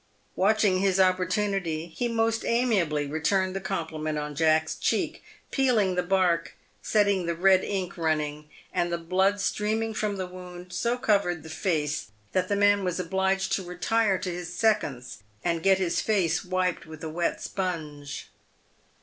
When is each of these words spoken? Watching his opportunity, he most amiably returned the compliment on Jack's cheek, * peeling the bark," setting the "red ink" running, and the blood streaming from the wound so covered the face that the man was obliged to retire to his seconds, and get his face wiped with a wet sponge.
Watching 0.35 0.79
his 0.79 0.99
opportunity, 0.99 1.85
he 1.85 2.07
most 2.07 2.43
amiably 2.43 3.05
returned 3.05 3.55
the 3.55 3.61
compliment 3.61 4.17
on 4.17 4.33
Jack's 4.33 4.73
cheek, 4.73 5.21
* 5.37 5.51
peeling 5.51 5.93
the 5.93 6.01
bark," 6.01 6.55
setting 6.81 7.27
the 7.27 7.35
"red 7.35 7.63
ink" 7.63 7.99
running, 7.99 8.49
and 8.73 8.91
the 8.91 8.97
blood 8.97 9.39
streaming 9.39 9.93
from 9.93 10.15
the 10.15 10.25
wound 10.25 10.73
so 10.73 10.97
covered 10.97 11.43
the 11.43 11.51
face 11.51 12.09
that 12.31 12.47
the 12.47 12.55
man 12.55 12.83
was 12.83 12.99
obliged 12.99 13.51
to 13.51 13.63
retire 13.63 14.17
to 14.17 14.33
his 14.33 14.51
seconds, 14.51 15.21
and 15.43 15.61
get 15.61 15.77
his 15.77 16.01
face 16.01 16.43
wiped 16.43 16.87
with 16.87 17.03
a 17.03 17.09
wet 17.09 17.39
sponge. 17.39 18.31